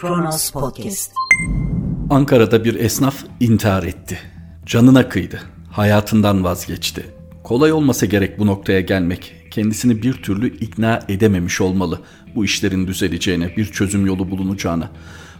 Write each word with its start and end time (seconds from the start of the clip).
Kronos 0.00 0.50
Podcast. 0.50 1.12
Ankara'da 2.10 2.64
bir 2.64 2.74
esnaf 2.74 3.24
intihar 3.40 3.82
etti. 3.82 4.18
Canına 4.66 5.08
kıydı. 5.08 5.40
Hayatından 5.70 6.44
vazgeçti. 6.44 7.06
Kolay 7.44 7.72
olmasa 7.72 8.06
gerek 8.06 8.38
bu 8.38 8.46
noktaya 8.46 8.80
gelmek. 8.80 9.34
Kendisini 9.50 10.02
bir 10.02 10.12
türlü 10.12 10.58
ikna 10.58 11.00
edememiş 11.08 11.60
olmalı. 11.60 12.00
Bu 12.34 12.44
işlerin 12.44 12.86
düzeleceğine, 12.86 13.56
bir 13.56 13.64
çözüm 13.64 14.06
yolu 14.06 14.30
bulunacağına. 14.30 14.90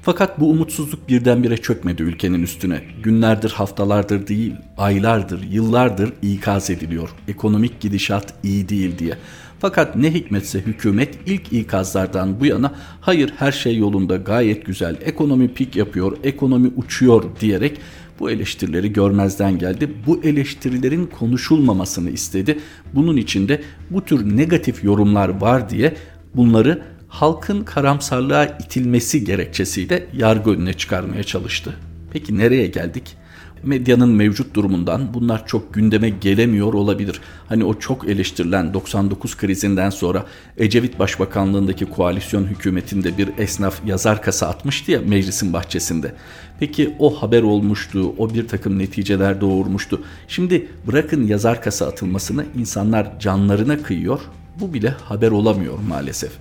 Fakat 0.02 0.40
bu 0.40 0.50
umutsuzluk 0.50 1.08
birdenbire 1.08 1.56
çökmedi 1.56 2.02
ülkenin 2.02 2.42
üstüne. 2.42 2.82
Günlerdir, 3.02 3.50
haftalardır 3.50 4.26
değil, 4.26 4.52
aylardır, 4.78 5.42
yıllardır 5.50 6.12
ikaz 6.22 6.70
ediliyor. 6.70 7.10
Ekonomik 7.28 7.80
gidişat 7.80 8.34
iyi 8.42 8.68
değil 8.68 8.98
diye. 8.98 9.14
Fakat 9.58 9.96
ne 9.96 10.14
hikmetse 10.14 10.60
hükümet 10.60 11.18
ilk 11.26 11.52
ikazlardan 11.52 12.40
bu 12.40 12.46
yana 12.46 12.74
hayır 13.00 13.32
her 13.36 13.52
şey 13.52 13.76
yolunda 13.76 14.16
gayet 14.16 14.66
güzel, 14.66 14.96
ekonomi 15.04 15.54
pik 15.54 15.76
yapıyor, 15.76 16.16
ekonomi 16.24 16.70
uçuyor 16.76 17.24
diyerek 17.40 17.80
bu 18.20 18.30
eleştirileri 18.30 18.92
görmezden 18.92 19.58
geldi. 19.58 19.92
Bu 20.06 20.20
eleştirilerin 20.24 21.06
konuşulmamasını 21.06 22.10
istedi. 22.10 22.58
Bunun 22.94 23.16
içinde 23.16 23.62
bu 23.90 24.04
tür 24.04 24.36
negatif 24.36 24.84
yorumlar 24.84 25.40
var 25.40 25.70
diye 25.70 25.94
bunları 26.34 26.82
halkın 27.10 27.64
karamsarlığa 27.64 28.44
itilmesi 28.44 29.24
gerekçesiyle 29.24 30.06
yargı 30.12 30.50
önüne 30.50 30.72
çıkarmaya 30.72 31.22
çalıştı. 31.22 31.76
Peki 32.12 32.38
nereye 32.38 32.66
geldik? 32.66 33.16
medyanın 33.62 34.08
mevcut 34.08 34.54
durumundan 34.54 35.14
bunlar 35.14 35.46
çok 35.46 35.74
gündeme 35.74 36.10
gelemiyor 36.10 36.74
olabilir. 36.74 37.20
Hani 37.48 37.64
o 37.64 37.78
çok 37.78 38.08
eleştirilen 38.08 38.74
99 38.74 39.36
krizinden 39.36 39.90
sonra 39.90 40.26
Ecevit 40.56 40.98
Başbakanlığındaki 40.98 41.86
koalisyon 41.86 42.44
hükümetinde 42.44 43.18
bir 43.18 43.28
esnaf 43.38 43.86
yazar 43.86 44.22
kasa 44.22 44.48
atmıştı 44.48 44.90
ya 44.90 45.00
meclisin 45.00 45.52
bahçesinde. 45.52 46.14
Peki 46.60 46.94
o 46.98 47.22
haber 47.22 47.42
olmuştu, 47.42 48.14
o 48.18 48.34
bir 48.34 48.48
takım 48.48 48.78
neticeler 48.78 49.40
doğurmuştu. 49.40 50.02
Şimdi 50.28 50.68
bırakın 50.86 51.26
yazar 51.26 51.62
kasa 51.62 51.86
atılmasını 51.86 52.44
insanlar 52.58 53.20
canlarına 53.20 53.82
kıyıyor. 53.82 54.20
Bu 54.60 54.74
bile 54.74 54.88
haber 54.88 55.30
olamıyor 55.30 55.78
maalesef. 55.88 56.32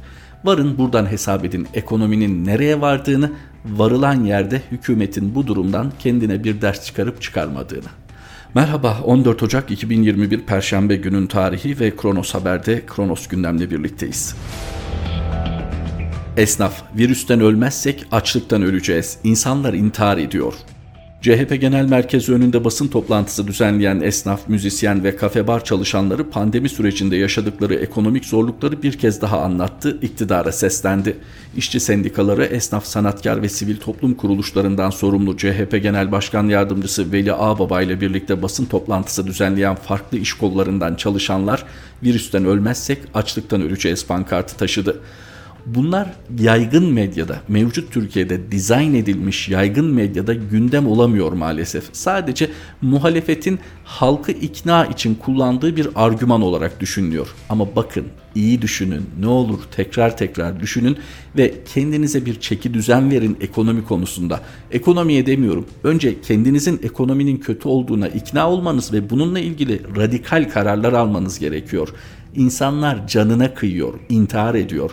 Varın 0.43 0.77
buradan 0.77 1.11
hesap 1.11 1.45
edin 1.45 1.67
ekonominin 1.73 2.45
nereye 2.45 2.81
vardığını, 2.81 3.31
varılan 3.65 4.23
yerde 4.23 4.61
hükümetin 4.71 5.35
bu 5.35 5.47
durumdan 5.47 5.91
kendine 5.99 6.43
bir 6.43 6.61
ders 6.61 6.85
çıkarıp 6.85 7.21
çıkarmadığını. 7.21 7.89
Merhaba 8.53 8.99
14 9.05 9.43
Ocak 9.43 9.71
2021 9.71 10.41
Perşembe 10.41 10.95
günün 10.95 11.27
tarihi 11.27 11.79
ve 11.79 11.95
Kronos 11.95 12.33
Haber'de 12.33 12.85
Kronos 12.85 13.27
gündemle 13.27 13.71
birlikteyiz. 13.71 14.35
Esnaf, 16.37 16.83
virüsten 16.97 17.39
ölmezsek 17.39 18.05
açlıktan 18.11 18.61
öleceğiz. 18.61 19.17
İnsanlar 19.23 19.73
intihar 19.73 20.17
ediyor. 20.17 20.53
CHP 21.21 21.61
Genel 21.61 21.85
Merkezi 21.85 22.33
önünde 22.33 22.63
basın 22.63 22.87
toplantısı 22.87 23.47
düzenleyen 23.47 24.01
esnaf, 24.01 24.49
müzisyen 24.49 25.03
ve 25.03 25.15
kafe 25.15 25.47
bar 25.47 25.63
çalışanları 25.63 26.29
pandemi 26.29 26.69
sürecinde 26.69 27.15
yaşadıkları 27.15 27.75
ekonomik 27.75 28.25
zorlukları 28.25 28.83
bir 28.83 28.93
kez 28.97 29.21
daha 29.21 29.41
anlattı, 29.41 29.97
iktidara 30.01 30.51
seslendi. 30.51 31.17
İşçi 31.57 31.79
sendikaları, 31.79 32.45
esnaf, 32.45 32.85
sanatkar 32.85 33.41
ve 33.41 33.49
sivil 33.49 33.77
toplum 33.77 34.13
kuruluşlarından 34.13 34.89
sorumlu 34.89 35.37
CHP 35.37 35.79
Genel 35.83 36.11
Başkan 36.11 36.49
Yardımcısı 36.49 37.11
Veli 37.11 37.33
Ağbaba 37.33 37.81
ile 37.81 38.01
birlikte 38.01 38.41
basın 38.41 38.65
toplantısı 38.65 39.27
düzenleyen 39.27 39.75
farklı 39.75 40.17
iş 40.17 40.33
kollarından 40.33 40.95
çalışanlar 40.95 41.65
virüsten 42.03 42.45
ölmezsek 42.45 42.99
açlıktan 43.13 43.61
öleceğiz 43.61 44.07
pankartı 44.07 44.57
taşıdı. 44.57 44.99
Bunlar 45.75 46.13
yaygın 46.39 46.93
medyada, 46.93 47.41
mevcut 47.47 47.93
Türkiye'de 47.93 48.51
dizayn 48.51 48.93
edilmiş 48.93 49.49
yaygın 49.49 49.85
medyada 49.85 50.33
gündem 50.33 50.87
olamıyor 50.87 51.31
maalesef. 51.31 51.89
Sadece 51.93 52.49
muhalefetin 52.81 53.59
halkı 53.83 54.31
ikna 54.31 54.85
için 54.85 55.15
kullandığı 55.15 55.75
bir 55.75 55.87
argüman 55.95 56.41
olarak 56.41 56.79
düşünülüyor. 56.79 57.27
Ama 57.49 57.75
bakın 57.75 58.05
iyi 58.35 58.61
düşünün, 58.61 59.09
ne 59.19 59.27
olur 59.27 59.59
tekrar 59.71 60.17
tekrar 60.17 60.59
düşünün 60.59 60.97
ve 61.37 61.53
kendinize 61.73 62.25
bir 62.25 62.39
çeki 62.39 62.73
düzen 62.73 63.11
verin 63.11 63.37
ekonomi 63.41 63.85
konusunda. 63.85 64.41
Ekonomiye 64.71 65.25
demiyorum. 65.25 65.65
Önce 65.83 66.21
kendinizin 66.21 66.79
ekonominin 66.83 67.37
kötü 67.37 67.67
olduğuna 67.67 68.07
ikna 68.07 68.49
olmanız 68.49 68.93
ve 68.93 69.09
bununla 69.09 69.39
ilgili 69.39 69.81
radikal 69.97 70.49
kararlar 70.49 70.93
almanız 70.93 71.39
gerekiyor. 71.39 71.89
İnsanlar 72.35 73.07
canına 73.07 73.53
kıyıyor, 73.53 73.93
intihar 74.09 74.55
ediyor. 74.55 74.91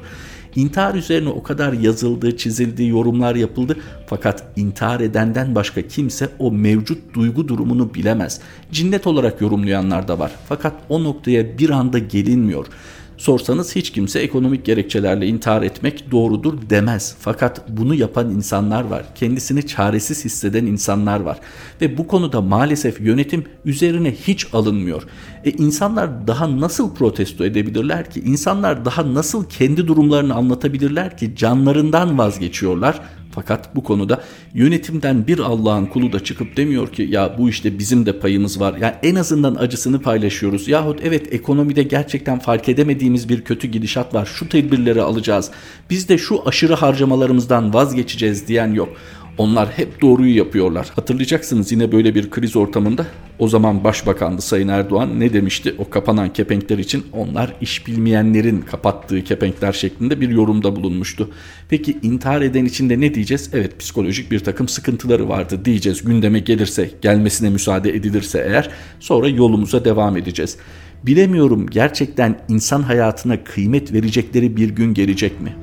İntihar 0.57 0.95
üzerine 0.95 1.29
o 1.29 1.43
kadar 1.43 1.73
yazıldı, 1.73 2.37
çizildi, 2.37 2.85
yorumlar 2.85 3.35
yapıldı. 3.35 3.77
Fakat 4.07 4.45
intihar 4.57 5.01
edenden 5.01 5.55
başka 5.55 5.83
kimse 5.83 6.29
o 6.39 6.53
mevcut 6.53 7.15
duygu 7.15 7.49
durumunu 7.49 7.95
bilemez. 7.95 8.41
Cinnet 8.73 9.07
olarak 9.07 9.41
yorumlayanlar 9.41 10.09
da 10.09 10.19
var. 10.19 10.33
Fakat 10.49 10.73
o 10.89 11.05
noktaya 11.05 11.59
bir 11.59 11.71
anda 11.71 11.99
gelinmiyor. 11.99 12.67
Sorsanız 13.17 13.77
hiç 13.77 13.93
kimse 13.93 14.21
ekonomik 14.21 14.65
gerekçelerle 14.65 15.27
intihar 15.27 15.63
etmek 15.63 16.11
doğrudur 16.11 16.55
demez. 16.71 17.17
Fakat 17.21 17.69
bunu 17.69 17.95
yapan 17.95 18.31
insanlar 18.31 18.85
var. 18.85 19.05
Kendisini 19.15 19.67
çaresiz 19.67 20.25
hisseden 20.25 20.67
insanlar 20.67 21.21
var. 21.21 21.39
Ve 21.81 21.99
bu 21.99 22.07
konuda 22.07 22.41
maalesef 22.41 23.01
yönetim 23.01 23.45
üzerine 23.65 24.13
hiç 24.13 24.47
alınmıyor. 24.53 25.03
E 25.45 25.51
insanlar 25.51 26.27
daha 26.27 26.61
nasıl 26.61 26.95
protesto 26.95 27.45
edebilirler 27.45 28.11
ki? 28.11 28.21
İnsanlar 28.21 28.85
daha 28.85 29.15
nasıl 29.15 29.49
kendi 29.49 29.87
durumlarını 29.87 30.35
anlatabilirler 30.35 31.19
ki? 31.19 31.37
Canlarından 31.37 32.19
vazgeçiyorlar 32.19 33.01
fakat 33.37 33.77
bu 33.77 33.83
konuda 33.83 34.23
yönetimden 34.55 35.27
bir 35.27 35.39
Allah'ın 35.39 35.87
kulu 35.87 36.13
da 36.13 36.25
çıkıp 36.25 36.57
demiyor 36.57 36.93
ki 36.93 37.07
ya 37.11 37.35
bu 37.39 37.49
işte 37.49 37.79
bizim 37.79 38.07
de 38.07 38.19
payımız 38.19 38.61
var. 38.61 38.75
Yani 38.81 38.95
en 39.03 39.15
azından 39.15 39.55
acısını 39.55 40.03
paylaşıyoruz. 40.03 40.69
Yahut 40.69 41.01
evet 41.03 41.33
ekonomide 41.35 41.83
gerçekten 41.83 42.39
fark 42.39 42.69
edemediğimiz 42.69 43.29
bir 43.29 43.41
kötü 43.41 43.69
gidişat 43.69 44.15
var. 44.15 44.27
Şu 44.27 44.49
tedbirleri 44.49 45.03
alacağız. 45.03 45.51
Biz 45.91 46.09
de 46.09 46.19
şu 46.19 46.49
aşırı 46.49 46.75
harcamalarımızdan 46.75 47.75
vazgeçeceğiz 47.75 48.49
diyen 48.49 48.73
yok. 48.73 48.89
Onlar 49.39 49.69
hep 49.69 50.01
doğruyu 50.01 50.37
yapıyorlar. 50.37 50.93
Hatırlayacaksınız 50.97 51.73
yine 51.73 51.93
böyle 51.93 52.15
bir 52.15 52.31
kriz 52.31 52.57
ortamında 52.57 53.07
o 53.39 53.49
zaman 53.49 53.85
Başbakandı 53.85 54.43
Sayın 54.43 54.69
Erdoğan 54.69 55.21
ne 55.21 55.33
demişti? 55.33 55.75
O 55.79 55.91
kapanan 55.91 56.33
kepenkler 56.33 56.79
için 56.79 57.07
onlar 57.13 57.57
iş 57.61 57.87
bilmeyenlerin 57.87 58.61
kapattığı 58.61 59.25
kepenkler 59.25 59.73
şeklinde 59.73 60.21
bir 60.21 60.29
yorumda 60.29 60.77
bulunmuştu. 60.77 61.31
Peki 61.69 61.99
intihar 62.03 62.43
eden 62.43 62.65
için 62.65 62.91
de 62.91 63.01
ne 63.01 63.15
diyeceğiz? 63.15 63.51
Evet 63.53 63.79
psikolojik 63.79 64.31
bir 64.31 64.39
takım 64.39 64.69
sıkıntıları 64.69 65.29
vardı 65.29 65.65
diyeceğiz. 65.65 66.05
Gündeme 66.05 66.39
gelirse, 66.39 66.91
gelmesine 67.03 67.51
müsaade 67.51 67.91
edilirse 67.91 68.45
eğer 68.49 68.71
sonra 69.01 69.29
yolumuza 69.29 69.85
devam 69.85 70.17
edeceğiz. 70.17 70.57
Bilemiyorum 71.07 71.67
gerçekten 71.71 72.41
insan 72.49 72.83
hayatına 72.83 73.45
kıymet 73.45 73.93
verecekleri 73.93 74.57
bir 74.57 74.69
gün 74.69 74.95
gelecek 74.95 75.41
mi? 75.41 75.57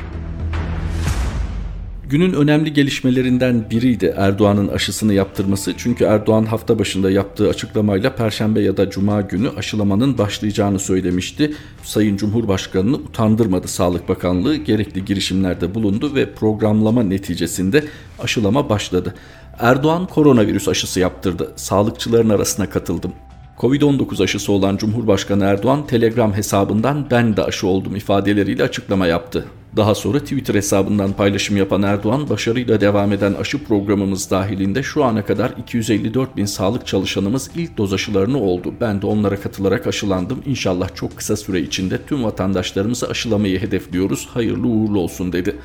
Günün 2.14 2.34
önemli 2.34 2.74
gelişmelerinden 2.74 3.70
biriydi 3.70 4.14
Erdoğan'ın 4.18 4.68
aşısını 4.68 5.14
yaptırması. 5.14 5.74
Çünkü 5.78 6.04
Erdoğan 6.04 6.46
hafta 6.46 6.80
başında 6.80 7.12
yaptığı 7.12 7.50
açıklamayla 7.50 8.16
Perşembe 8.16 8.62
ya 8.62 8.78
da 8.78 8.90
Cuma 8.90 9.22
günü 9.22 9.50
aşılamanın 9.50 10.18
başlayacağını 10.18 10.80
söylemişti. 10.80 11.54
Sayın 11.84 12.18
Cumhurbaşkanı'nı 12.18 12.96
utandırmadı 12.96 13.68
Sağlık 13.68 14.10
Bakanlığı. 14.10 14.56
Gerekli 14.56 15.06
girişimlerde 15.06 15.76
bulundu 15.76 16.16
ve 16.16 16.34
programlama 16.34 17.04
neticesinde 17.04 17.84
aşılama 18.20 18.70
başladı. 18.70 19.14
Erdoğan 19.60 20.08
koronavirüs 20.08 20.68
aşısı 20.68 21.00
yaptırdı. 21.00 21.54
Sağlıkçıların 21.56 22.30
arasına 22.30 22.70
katıldım. 22.70 23.14
Covid-19 23.60 24.24
aşısı 24.24 24.52
olan 24.52 24.78
Cumhurbaşkanı 24.78 25.44
Erdoğan 25.44 25.88
Telegram 25.88 26.34
hesabından 26.34 27.08
ben 27.12 27.38
de 27.38 27.44
aşı 27.44 27.68
oldum 27.68 27.96
ifadeleriyle 27.96 28.64
açıklama 28.64 29.08
yaptı. 29.08 29.46
Daha 29.76 29.96
sonra 29.96 30.20
Twitter 30.20 30.56
hesabından 30.56 31.14
paylaşım 31.14 31.58
yapan 31.58 31.84
Erdoğan 31.84 32.30
başarıyla 32.30 32.82
devam 32.82 33.12
eden 33.12 33.34
aşı 33.34 33.64
programımız 33.64 34.32
dahilinde 34.32 34.84
şu 34.84 35.04
ana 35.04 35.26
kadar 35.26 35.54
254 35.58 36.38
bin 36.38 36.46
sağlık 36.46 36.88
çalışanımız 36.88 37.52
ilk 37.56 37.78
doz 37.78 37.94
aşılarını 37.94 38.42
oldu. 38.42 38.74
Ben 38.82 39.02
de 39.02 39.06
onlara 39.06 39.42
katılarak 39.42 39.88
aşılandım. 39.88 40.44
İnşallah 40.46 40.96
çok 40.96 41.18
kısa 41.18 41.38
süre 41.38 41.62
içinde 41.62 42.02
tüm 42.08 42.24
vatandaşlarımızı 42.24 43.10
aşılamayı 43.10 43.62
hedefliyoruz. 43.62 44.28
Hayırlı 44.34 44.68
uğurlu 44.68 45.00
olsun 45.00 45.34
dedi. 45.34 45.56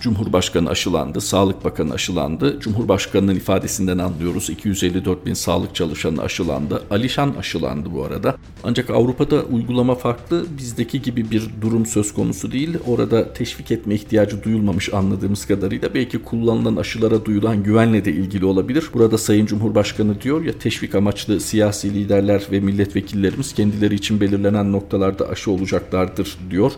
Cumhurbaşkanı 0.00 0.70
aşılandı, 0.70 1.20
Sağlık 1.20 1.64
Bakanı 1.64 1.94
aşılandı. 1.94 2.60
Cumhurbaşkanının 2.60 3.34
ifadesinden 3.34 3.98
anlıyoruz 3.98 4.50
254 4.50 5.26
bin 5.26 5.34
sağlık 5.34 5.74
çalışanı 5.74 6.22
aşılandı. 6.22 6.82
Alişan 6.90 7.34
aşılandı 7.38 7.88
bu 7.94 8.04
arada. 8.04 8.36
Ancak 8.64 8.90
Avrupa'da 8.90 9.42
uygulama 9.42 9.94
farklı. 9.94 10.46
Bizdeki 10.58 11.02
gibi 11.02 11.30
bir 11.30 11.50
durum 11.60 11.86
söz 11.86 12.14
konusu 12.14 12.52
değil. 12.52 12.78
Orada 12.86 13.32
teşvik 13.32 13.70
etme 13.70 13.94
ihtiyacı 13.94 14.44
duyulmamış 14.44 14.94
anladığımız 14.94 15.46
kadarıyla. 15.46 15.94
Belki 15.94 16.18
kullanılan 16.18 16.76
aşılara 16.76 17.24
duyulan 17.24 17.62
güvenle 17.62 18.04
de 18.04 18.12
ilgili 18.12 18.44
olabilir. 18.44 18.90
Burada 18.94 19.18
Sayın 19.18 19.46
Cumhurbaşkanı 19.46 20.20
diyor 20.20 20.44
ya 20.44 20.58
teşvik 20.58 20.94
amaçlı 20.94 21.40
siyasi 21.40 21.94
liderler 21.94 22.46
ve 22.52 22.60
milletvekillerimiz 22.60 23.54
kendileri 23.54 23.94
için 23.94 24.20
belirlenen 24.20 24.72
noktalarda 24.72 25.28
aşı 25.28 25.50
olacaklardır 25.50 26.36
diyor. 26.50 26.72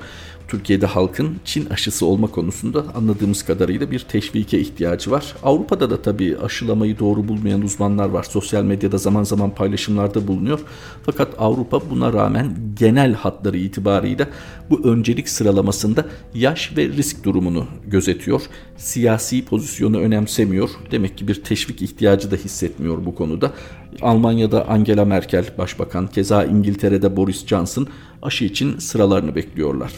Türkiye'de 0.48 0.86
halkın 0.86 1.36
Çin 1.44 1.66
aşısı 1.66 2.06
olma 2.06 2.26
konusunda 2.26 2.84
anladığımız 2.94 3.42
kadarıyla 3.42 3.90
bir 3.90 3.98
teşvike 3.98 4.60
ihtiyacı 4.60 5.10
var. 5.10 5.34
Avrupa'da 5.42 5.90
da 5.90 6.02
tabii 6.02 6.36
aşılamayı 6.38 6.98
doğru 6.98 7.28
bulmayan 7.28 7.62
uzmanlar 7.62 8.08
var. 8.08 8.22
Sosyal 8.22 8.64
medyada 8.64 8.98
zaman 8.98 9.22
zaman 9.22 9.54
paylaşımlarda 9.54 10.28
bulunuyor. 10.28 10.60
Fakat 11.06 11.34
Avrupa 11.38 11.90
buna 11.90 12.12
rağmen 12.12 12.56
genel 12.78 13.14
hatları 13.14 13.58
itibarıyla 13.58 14.28
bu 14.70 14.84
öncelik 14.84 15.28
sıralamasında 15.28 16.06
yaş 16.34 16.76
ve 16.76 16.88
risk 16.88 17.24
durumunu 17.24 17.66
gözetiyor. 17.86 18.42
Siyasi 18.76 19.44
pozisyonu 19.44 19.98
önemsemiyor. 19.98 20.70
Demek 20.90 21.18
ki 21.18 21.28
bir 21.28 21.44
teşvik 21.44 21.82
ihtiyacı 21.82 22.30
da 22.30 22.36
hissetmiyor 22.36 23.06
bu 23.06 23.14
konuda. 23.14 23.52
Almanya'da 24.02 24.68
Angela 24.68 25.04
Merkel 25.04 25.44
başbakan, 25.58 26.06
keza 26.06 26.44
İngiltere'de 26.44 27.16
Boris 27.16 27.46
Johnson 27.46 27.86
aşı 28.22 28.44
için 28.44 28.78
sıralarını 28.78 29.34
bekliyorlar. 29.34 29.92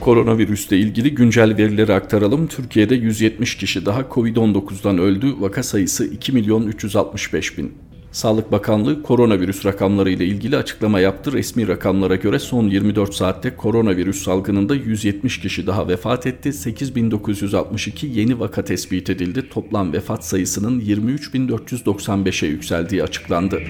Koronavirüsle 0.00 0.78
ilgili 0.78 1.14
güncel 1.14 1.56
verileri 1.56 1.94
aktaralım. 1.94 2.46
Türkiye'de 2.46 2.94
170 2.94 3.56
kişi 3.56 3.86
daha 3.86 4.00
Covid-19'dan 4.00 4.98
öldü. 4.98 5.34
Vaka 5.38 5.62
sayısı 5.62 6.04
2 6.04 6.32
milyon 6.32 6.66
365 6.66 7.58
bin. 7.58 7.72
Sağlık 8.12 8.52
Bakanlığı 8.52 9.02
koronavirüs 9.02 9.66
rakamları 9.66 10.10
ile 10.10 10.26
ilgili 10.26 10.56
açıklama 10.56 11.00
yaptı. 11.00 11.32
Resmi 11.32 11.68
rakamlara 11.68 12.16
göre 12.16 12.38
son 12.38 12.68
24 12.68 13.14
saatte 13.14 13.56
koronavirüs 13.56 14.22
salgınında 14.22 14.74
170 14.74 15.40
kişi 15.40 15.66
daha 15.66 15.88
vefat 15.88 16.26
etti. 16.26 16.52
8962 16.52 18.06
yeni 18.06 18.40
vaka 18.40 18.64
tespit 18.64 19.10
edildi. 19.10 19.48
Toplam 19.48 19.92
vefat 19.92 20.24
sayısının 20.24 20.80
23495'e 20.80 22.48
yükseldiği 22.48 23.02
açıklandı. 23.02 23.62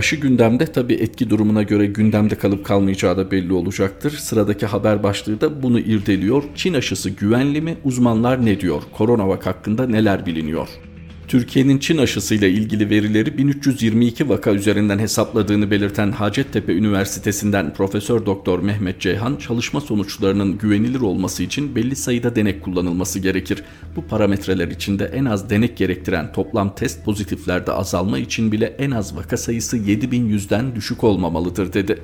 Aşı 0.00 0.16
gündemde 0.16 0.66
tabi 0.66 0.94
etki 0.94 1.30
durumuna 1.30 1.62
göre 1.62 1.86
gündemde 1.86 2.34
kalıp 2.34 2.66
kalmayacağı 2.66 3.16
da 3.16 3.30
belli 3.30 3.52
olacaktır. 3.52 4.10
Sıradaki 4.10 4.66
haber 4.66 5.02
başlığı 5.02 5.40
da 5.40 5.62
bunu 5.62 5.80
irdeliyor. 5.80 6.42
Çin 6.54 6.74
aşısı 6.74 7.10
güvenli 7.10 7.60
mi? 7.60 7.76
Uzmanlar 7.84 8.46
ne 8.46 8.60
diyor? 8.60 8.82
Koronavak 8.92 9.46
hakkında 9.46 9.86
neler 9.86 10.26
biliniyor? 10.26 10.68
Türkiye'nin 11.30 11.78
Çin 11.78 11.98
aşısıyla 11.98 12.48
ilgili 12.48 12.90
verileri 12.90 13.38
1322 13.38 14.28
vaka 14.28 14.50
üzerinden 14.50 14.98
hesapladığını 14.98 15.70
belirten 15.70 16.12
Hacettepe 16.12 16.72
Üniversitesi'nden 16.72 17.74
Profesör 17.74 18.26
Doktor 18.26 18.58
Mehmet 18.58 19.00
Ceyhan, 19.00 19.36
çalışma 19.36 19.80
sonuçlarının 19.80 20.58
güvenilir 20.58 21.00
olması 21.00 21.42
için 21.42 21.74
belli 21.74 21.96
sayıda 21.96 22.36
denek 22.36 22.62
kullanılması 22.62 23.18
gerekir. 23.18 23.62
Bu 23.96 24.06
parametreler 24.06 24.68
içinde 24.68 25.04
en 25.04 25.24
az 25.24 25.50
denek 25.50 25.76
gerektiren 25.76 26.32
toplam 26.32 26.74
test 26.74 27.04
pozitiflerde 27.04 27.72
azalma 27.72 28.18
için 28.18 28.52
bile 28.52 28.66
en 28.66 28.90
az 28.90 29.16
vaka 29.16 29.36
sayısı 29.36 29.76
7100'den 29.76 30.74
düşük 30.74 31.04
olmamalıdır 31.04 31.72
dedi. 31.72 31.98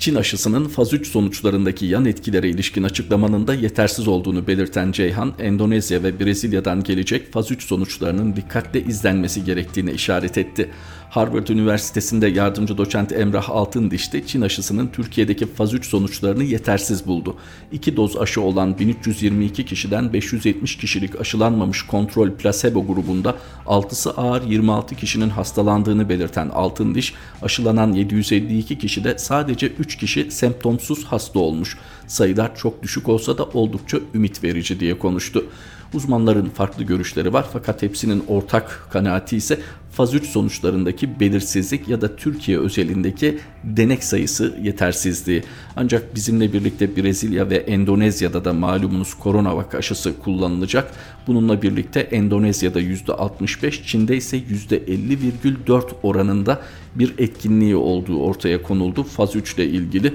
Çin 0.00 0.14
aşısının 0.14 0.68
faz 0.68 0.92
3 0.92 1.06
sonuçlarındaki 1.08 1.86
yan 1.86 2.04
etkilere 2.04 2.48
ilişkin 2.48 2.82
açıklamanın 2.82 3.46
da 3.46 3.54
yetersiz 3.54 4.08
olduğunu 4.08 4.46
belirten 4.46 4.92
Ceyhan, 4.92 5.34
Endonezya 5.38 6.02
ve 6.02 6.20
Brezilya'dan 6.20 6.82
gelecek 6.82 7.32
faz 7.32 7.50
3 7.50 7.62
sonuçlarının 7.62 8.36
dikkatle 8.36 8.82
izlenmesi 8.82 9.44
gerektiğine 9.44 9.92
işaret 9.92 10.38
etti. 10.38 10.70
Harvard 11.10 11.48
Üniversitesi'nde 11.48 12.26
yardımcı 12.26 12.78
doçent 12.78 13.12
Emrah 13.12 13.50
Altındiş 13.50 14.12
de 14.12 14.26
Çin 14.26 14.40
aşısının 14.40 14.86
Türkiye'deki 14.86 15.46
faz 15.46 15.74
3 15.74 15.86
sonuçlarını 15.86 16.44
yetersiz 16.44 17.06
buldu. 17.06 17.36
İki 17.72 17.96
doz 17.96 18.16
aşı 18.16 18.40
olan 18.40 18.78
1322 18.78 19.64
kişiden 19.64 20.12
570 20.12 20.76
kişilik 20.76 21.20
aşılanmamış 21.20 21.82
kontrol 21.82 22.30
plasebo 22.30 22.86
grubunda 22.86 23.36
6'sı 23.66 24.10
ağır 24.10 24.42
26 24.42 24.94
kişinin 24.94 25.28
hastalandığını 25.28 26.08
belirten 26.08 26.48
Altındiş, 26.48 27.14
aşılanan 27.42 27.92
752 27.92 28.78
kişide 28.78 29.18
sadece 29.18 29.66
3 29.66 29.96
kişi 29.96 30.30
semptomsuz 30.30 31.04
hasta 31.04 31.38
olmuş. 31.38 31.78
Sayılar 32.06 32.56
çok 32.56 32.82
düşük 32.82 33.08
olsa 33.08 33.38
da 33.38 33.44
oldukça 33.44 33.98
ümit 34.14 34.44
verici 34.44 34.80
diye 34.80 34.98
konuştu. 34.98 35.46
Uzmanların 35.94 36.48
farklı 36.48 36.84
görüşleri 36.84 37.32
var 37.32 37.46
fakat 37.52 37.82
hepsinin 37.82 38.24
ortak 38.28 38.88
kanaati 38.92 39.36
ise 39.36 39.60
faz 39.92 40.14
3 40.14 40.26
sonuçlarındaki 40.26 41.20
belirsizlik 41.20 41.88
ya 41.88 42.00
da 42.00 42.16
Türkiye 42.16 42.58
özelindeki 42.58 43.38
denek 43.64 44.04
sayısı 44.04 44.54
yetersizliği. 44.62 45.42
Ancak 45.76 46.14
bizimle 46.14 46.52
birlikte 46.52 46.96
Brezilya 46.96 47.50
ve 47.50 47.56
Endonezya'da 47.56 48.44
da 48.44 48.52
malumunuz 48.52 49.14
koronavak 49.14 49.74
aşısı 49.74 50.18
kullanılacak. 50.18 50.92
Bununla 51.26 51.62
birlikte 51.62 52.00
Endonezya'da 52.00 52.80
%65, 52.80 53.86
Çin'de 53.86 54.16
ise 54.16 54.38
%50,4 54.38 55.82
oranında 56.02 56.60
bir 56.94 57.14
etkinliği 57.18 57.76
olduğu 57.76 58.22
ortaya 58.22 58.62
konuldu 58.62 59.02
faz 59.02 59.36
3 59.36 59.54
ile 59.54 59.66
ilgili 59.66 60.14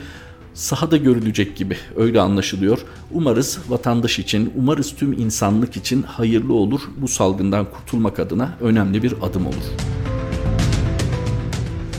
sahada 0.55 0.97
görülecek 0.97 1.55
gibi 1.55 1.77
öyle 1.95 2.21
anlaşılıyor. 2.21 2.79
Umarız 3.11 3.59
vatandaş 3.67 4.19
için, 4.19 4.53
umarız 4.55 4.95
tüm 4.95 5.13
insanlık 5.13 5.77
için 5.77 6.03
hayırlı 6.03 6.53
olur. 6.53 6.81
Bu 6.97 7.07
salgından 7.07 7.65
kurtulmak 7.71 8.19
adına 8.19 8.57
önemli 8.61 9.03
bir 9.03 9.13
adım 9.21 9.47
olur. 9.47 9.65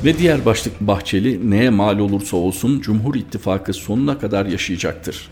Ve 0.05 0.19
diğer 0.19 0.45
başlık 0.45 0.81
Bahçeli 0.81 1.51
neye 1.51 1.71
mal 1.71 1.99
olursa 1.99 2.37
olsun 2.37 2.81
Cumhur 2.81 3.15
İttifakı 3.15 3.73
sonuna 3.73 4.19
kadar 4.19 4.47
yaşayacaktır. 4.47 5.29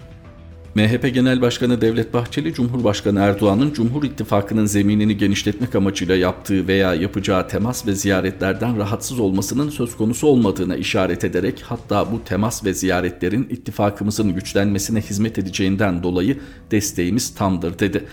MHP 0.75 1.15
Genel 1.15 1.41
Başkanı 1.41 1.81
Devlet 1.81 2.15
Bahçeli, 2.15 2.55
Cumhurbaşkanı 2.55 3.21
Erdoğan'ın 3.21 3.73
Cumhur 3.73 4.05
İttifakı'nın 4.05 4.67
zeminini 4.67 5.17
genişletmek 5.17 5.75
amacıyla 5.75 6.17
yaptığı 6.17 6.69
veya 6.69 6.95
yapacağı 6.95 7.49
temas 7.49 7.87
ve 7.87 7.95
ziyaretlerden 7.95 8.79
rahatsız 8.79 9.21
olmasının 9.21 9.71
söz 9.71 9.97
konusu 9.97 10.27
olmadığına 10.27 10.77
işaret 10.77 11.25
ederek 11.25 11.63
hatta 11.67 12.13
bu 12.13 12.25
temas 12.25 12.65
ve 12.65 12.75
ziyaretlerin 12.75 13.49
ittifakımızın 13.51 14.35
güçlenmesine 14.35 15.01
hizmet 15.01 15.39
edeceğinden 15.39 16.03
dolayı 16.03 16.39
desteğimiz 16.71 17.35
tamdır 17.35 17.79
dedi. 17.79 18.05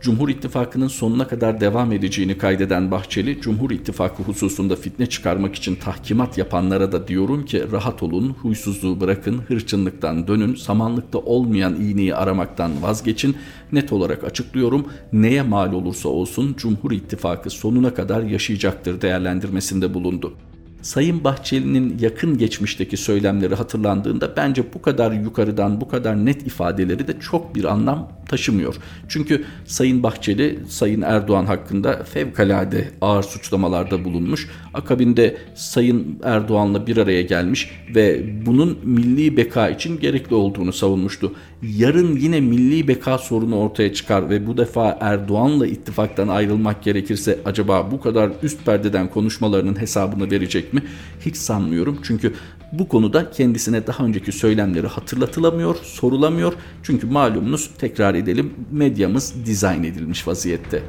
Cumhur 0.00 0.28
İttifakı'nın 0.28 0.88
sonuna 0.88 1.28
kadar 1.28 1.60
devam 1.60 1.92
edeceğini 1.92 2.38
kaydeden 2.38 2.90
Bahçeli, 2.90 3.40
Cumhur 3.40 3.70
İttifakı 3.70 4.22
hususunda 4.22 4.76
fitne 4.76 5.06
çıkarmak 5.06 5.54
için 5.54 5.74
tahkimat 5.74 6.38
yapanlara 6.38 6.92
da 6.92 7.08
diyorum 7.08 7.44
ki 7.44 7.64
rahat 7.72 8.02
olun, 8.02 8.36
huysuzluğu 8.42 9.00
bırakın, 9.00 9.38
hırçınlıktan 9.48 10.28
dönün, 10.28 10.54
samanlıkta 10.54 11.18
olmayan 11.18 11.74
iğneyi 11.74 12.14
aramaktan 12.14 12.82
vazgeçin. 12.82 13.36
Net 13.72 13.92
olarak 13.92 14.24
açıklıyorum, 14.24 14.86
neye 15.12 15.42
mal 15.42 15.72
olursa 15.72 16.08
olsun 16.08 16.54
Cumhur 16.58 16.92
İttifakı 16.92 17.50
sonuna 17.50 17.94
kadar 17.94 18.22
yaşayacaktır 18.22 19.00
değerlendirmesinde 19.00 19.94
bulundu. 19.94 20.34
Sayın 20.82 21.24
Bahçeli'nin 21.24 21.98
yakın 22.00 22.38
geçmişteki 22.38 22.96
söylemleri 22.96 23.54
hatırlandığında 23.54 24.36
bence 24.36 24.64
bu 24.74 24.82
kadar 24.82 25.12
yukarıdan 25.12 25.80
bu 25.80 25.88
kadar 25.88 26.26
net 26.26 26.46
ifadeleri 26.46 27.08
de 27.08 27.20
çok 27.20 27.54
bir 27.54 27.64
anlam 27.64 28.12
taşımıyor. 28.28 28.74
Çünkü 29.08 29.44
Sayın 29.64 30.02
Bahçeli 30.02 30.58
Sayın 30.68 31.02
Erdoğan 31.02 31.46
hakkında 31.46 32.04
fevkalade 32.04 32.88
ağır 33.00 33.22
suçlamalarda 33.22 34.04
bulunmuş. 34.04 34.48
Akabinde 34.74 35.36
Sayın 35.54 36.18
Erdoğan'la 36.24 36.86
bir 36.86 36.96
araya 36.96 37.22
gelmiş 37.22 37.70
ve 37.94 38.24
bunun 38.46 38.78
milli 38.84 39.36
beka 39.36 39.68
için 39.68 40.00
gerekli 40.00 40.34
olduğunu 40.34 40.72
savunmuştu. 40.72 41.32
Yarın 41.62 42.16
yine 42.16 42.40
milli 42.40 42.88
beka 42.88 43.18
sorunu 43.18 43.58
ortaya 43.58 43.94
çıkar 43.94 44.30
ve 44.30 44.46
bu 44.46 44.56
defa 44.56 44.98
Erdoğan'la 45.00 45.66
ittifaktan 45.66 46.28
ayrılmak 46.28 46.82
gerekirse 46.82 47.38
acaba 47.44 47.90
bu 47.90 48.00
kadar 48.00 48.30
üst 48.42 48.64
perdeden 48.64 49.10
konuşmalarının 49.10 49.80
hesabını 49.80 50.30
verecek 50.30 50.67
mi? 50.72 50.82
Hiç 51.20 51.36
sanmıyorum. 51.36 51.98
Çünkü 52.02 52.34
bu 52.72 52.88
konuda 52.88 53.30
kendisine 53.30 53.86
daha 53.86 54.04
önceki 54.04 54.32
söylemleri 54.32 54.86
hatırlatılamıyor, 54.86 55.76
sorulamıyor. 55.82 56.52
Çünkü 56.82 57.06
malumunuz 57.06 57.70
tekrar 57.78 58.14
edelim 58.14 58.54
medyamız 58.70 59.34
dizayn 59.46 59.84
edilmiş 59.84 60.28
vaziyette. 60.28 60.82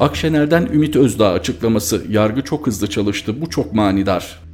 Akşener'den 0.00 0.66
Ümit 0.72 0.96
Özdağ 0.96 1.30
açıklaması 1.30 2.04
yargı 2.08 2.42
çok 2.42 2.66
hızlı 2.66 2.90
çalıştı 2.90 3.40
bu 3.40 3.50
çok 3.50 3.72
manidar. 3.74 4.49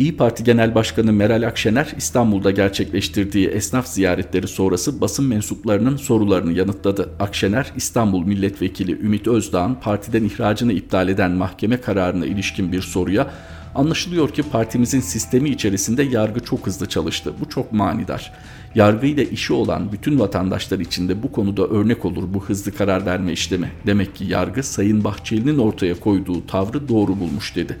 İyi 0.00 0.16
Parti 0.16 0.44
Genel 0.44 0.74
Başkanı 0.74 1.12
Meral 1.12 1.42
Akşener 1.42 1.92
İstanbul'da 1.96 2.50
gerçekleştirdiği 2.50 3.48
esnaf 3.48 3.86
ziyaretleri 3.86 4.48
sonrası 4.48 5.00
basın 5.00 5.24
mensuplarının 5.24 5.96
sorularını 5.96 6.52
yanıtladı. 6.52 7.10
Akşener 7.18 7.72
İstanbul 7.76 8.24
Milletvekili 8.26 8.92
Ümit 8.92 9.28
Özdağ'ın 9.28 9.74
partiden 9.74 10.24
ihracını 10.24 10.72
iptal 10.72 11.08
eden 11.08 11.30
mahkeme 11.30 11.80
kararına 11.80 12.26
ilişkin 12.26 12.72
bir 12.72 12.82
soruya 12.82 13.30
Anlaşılıyor 13.74 14.28
ki 14.28 14.42
partimizin 14.42 15.00
sistemi 15.00 15.50
içerisinde 15.50 16.02
yargı 16.02 16.40
çok 16.40 16.66
hızlı 16.66 16.88
çalıştı. 16.88 17.32
Bu 17.40 17.48
çok 17.48 17.72
manidar. 17.72 18.32
Yargıyla 18.74 19.22
işi 19.22 19.52
olan 19.52 19.92
bütün 19.92 20.18
vatandaşlar 20.18 20.78
için 20.78 21.08
de 21.08 21.22
bu 21.22 21.32
konuda 21.32 21.66
örnek 21.66 22.04
olur 22.04 22.24
bu 22.34 22.44
hızlı 22.44 22.72
karar 22.72 23.06
verme 23.06 23.32
işlemi. 23.32 23.72
Demek 23.86 24.14
ki 24.14 24.24
yargı 24.24 24.62
Sayın 24.62 25.04
Bahçeli'nin 25.04 25.58
ortaya 25.58 26.00
koyduğu 26.00 26.46
tavrı 26.46 26.88
doğru 26.88 27.20
bulmuş 27.20 27.56
dedi. 27.56 27.76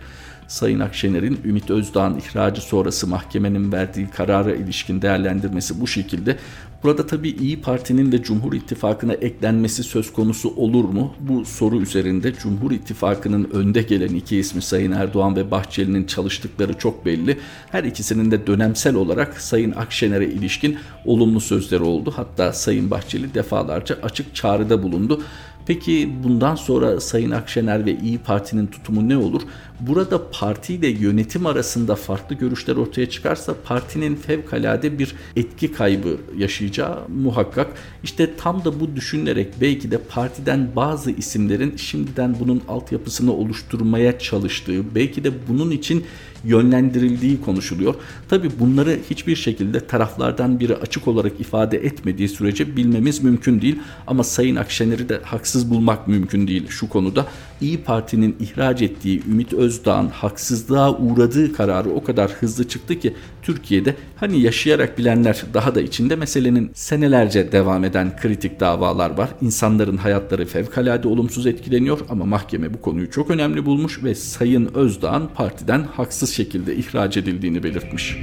Sayın 0.50 0.80
Akşener'in 0.80 1.40
Ümit 1.44 1.70
Özdağ'ın 1.70 2.18
ihracı 2.18 2.60
sonrası 2.60 3.06
mahkemenin 3.06 3.72
verdiği 3.72 4.08
karara 4.08 4.54
ilişkin 4.54 5.02
değerlendirmesi 5.02 5.80
bu 5.80 5.86
şekilde. 5.86 6.36
Burada 6.82 7.06
tabii 7.06 7.28
İyi 7.28 7.60
Parti'nin 7.60 8.12
de 8.12 8.22
Cumhur 8.22 8.52
İttifakı'na 8.52 9.12
eklenmesi 9.12 9.82
söz 9.82 10.12
konusu 10.12 10.54
olur 10.56 10.84
mu? 10.84 11.14
Bu 11.20 11.44
soru 11.44 11.80
üzerinde 11.80 12.32
Cumhur 12.34 12.70
İttifakı'nın 12.70 13.50
önde 13.52 13.82
gelen 13.82 14.14
iki 14.14 14.36
ismi 14.36 14.62
Sayın 14.62 14.92
Erdoğan 14.92 15.36
ve 15.36 15.50
Bahçeli'nin 15.50 16.06
çalıştıkları 16.06 16.74
çok 16.74 17.06
belli. 17.06 17.38
Her 17.70 17.84
ikisinin 17.84 18.30
de 18.30 18.46
dönemsel 18.46 18.94
olarak 18.94 19.40
Sayın 19.40 19.72
Akşener'e 19.72 20.26
ilişkin 20.26 20.78
olumlu 21.04 21.40
sözleri 21.40 21.82
oldu. 21.82 22.12
Hatta 22.16 22.52
Sayın 22.52 22.90
Bahçeli 22.90 23.34
defalarca 23.34 23.98
açık 24.02 24.34
çağrıda 24.34 24.82
bulundu. 24.82 25.22
Peki 25.66 26.10
bundan 26.24 26.54
sonra 26.54 27.00
Sayın 27.00 27.30
Akşener 27.30 27.86
ve 27.86 27.96
İyi 27.96 28.18
Parti'nin 28.18 28.66
tutumu 28.66 29.08
ne 29.08 29.16
olur? 29.16 29.42
Burada 29.80 30.30
parti 30.30 30.74
ile 30.74 30.88
yönetim 30.88 31.46
arasında 31.46 31.94
farklı 31.94 32.36
görüşler 32.36 32.76
ortaya 32.76 33.10
çıkarsa 33.10 33.54
partinin 33.64 34.16
fevkalade 34.16 34.98
bir 34.98 35.14
etki 35.36 35.72
kaybı 35.72 36.16
yaşayacağı 36.36 36.98
muhakkak. 37.08 37.66
İşte 38.02 38.36
tam 38.36 38.64
da 38.64 38.80
bu 38.80 38.96
düşünülerek 38.96 39.48
belki 39.60 39.90
de 39.90 39.98
partiden 39.98 40.68
bazı 40.76 41.10
isimlerin 41.10 41.76
şimdiden 41.76 42.36
bunun 42.40 42.62
altyapısını 42.68 43.32
oluşturmaya 43.32 44.18
çalıştığı, 44.18 44.94
belki 44.94 45.24
de 45.24 45.30
bunun 45.48 45.70
için 45.70 46.04
yönlendirildiği 46.44 47.40
konuşuluyor. 47.40 47.94
Tabi 48.28 48.50
bunları 48.60 48.98
hiçbir 49.10 49.36
şekilde 49.36 49.86
taraflardan 49.86 50.60
biri 50.60 50.76
açık 50.76 51.08
olarak 51.08 51.40
ifade 51.40 51.78
etmediği 51.78 52.28
sürece 52.28 52.76
bilmemiz 52.76 53.22
mümkün 53.22 53.60
değil. 53.60 53.78
Ama 54.06 54.24
Sayın 54.24 54.56
Akşener'i 54.56 55.08
de 55.08 55.20
haksız 55.24 55.70
bulmak 55.70 56.08
mümkün 56.08 56.48
değil 56.48 56.68
şu 56.68 56.88
konuda. 56.88 57.26
İyi 57.60 57.78
Parti'nin 57.78 58.36
ihraç 58.40 58.82
ettiği 58.82 59.22
Ümit 59.26 59.52
Özdağ'ın 59.70 60.08
haksızlığa 60.08 60.98
uğradığı 60.98 61.52
kararı 61.52 61.90
o 61.90 62.04
kadar 62.04 62.30
hızlı 62.30 62.68
çıktı 62.68 62.98
ki 62.98 63.14
Türkiye'de 63.42 63.94
hani 64.16 64.40
yaşayarak 64.40 64.98
bilenler 64.98 65.42
daha 65.54 65.74
da 65.74 65.80
içinde 65.80 66.16
meselenin 66.16 66.70
senelerce 66.74 67.52
devam 67.52 67.84
eden 67.84 68.16
kritik 68.16 68.60
davalar 68.60 69.18
var. 69.18 69.28
İnsanların 69.40 69.96
hayatları 69.96 70.46
fevkalade 70.46 71.08
olumsuz 71.08 71.46
etkileniyor 71.46 72.00
ama 72.08 72.24
mahkeme 72.24 72.74
bu 72.74 72.80
konuyu 72.80 73.10
çok 73.10 73.30
önemli 73.30 73.66
bulmuş 73.66 74.04
ve 74.04 74.14
Sayın 74.14 74.70
Özdağ'ın 74.74 75.28
partiden 75.34 75.82
haksız 75.82 76.30
şekilde 76.30 76.76
ihraç 76.76 77.16
edildiğini 77.16 77.62
belirtmiş. 77.62 78.16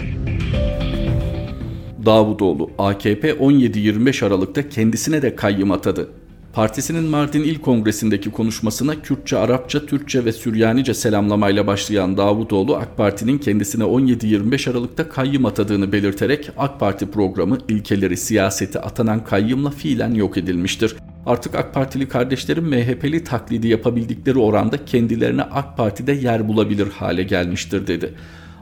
Davutoğlu 2.06 2.72
AKP 2.78 3.32
17-25 3.32 4.26
Aralık'ta 4.26 4.70
kendisine 4.70 5.22
de 5.22 5.36
kayyım 5.36 5.72
atadı. 5.72 6.10
Partisinin 6.58 7.04
Mardin 7.04 7.44
İl 7.44 7.60
Kongresi'ndeki 7.60 8.32
konuşmasına 8.32 9.02
Kürtçe, 9.02 9.38
Arapça, 9.38 9.86
Türkçe 9.86 10.26
ve 10.26 10.32
Süryanice 10.32 10.94
selamlamayla 10.94 11.68
başlayan 11.68 12.18
Davutoğlu 12.18 12.76
AK 12.76 12.98
Parti'nin 12.98 13.38
kendisine 13.38 13.84
17-25 13.84 14.72
Aralık'ta 14.72 15.10
kayyım 15.10 15.46
atadığını 15.46 15.92
belirterek 15.92 16.50
AK 16.58 16.80
Parti 16.80 17.12
programı, 17.12 17.58
ilkeleri, 17.68 18.18
siyaseti 18.18 18.80
atanan 18.80 19.24
kayyımla 19.24 19.70
fiilen 19.70 20.14
yok 20.14 20.38
edilmiştir. 20.38 20.96
Artık 21.26 21.56
AK 21.56 21.74
Partili 21.74 22.08
kardeşlerim 22.10 22.66
MHP'li 22.66 23.24
taklidi 23.24 23.68
yapabildikleri 23.68 24.40
oranda 24.40 24.86
kendilerine 24.86 25.42
AK 25.42 25.78
Parti'de 25.78 26.12
yer 26.12 26.48
bulabilir 26.48 26.88
hale 26.88 27.24
gelmiştir 27.24 27.88
dedi. 27.88 28.14